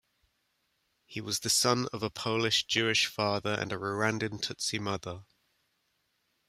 [1.05, 5.25] He was the son of a Polish Jewish father and a Rwandan Tutsi mother.